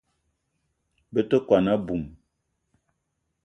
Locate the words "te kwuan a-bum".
1.29-2.03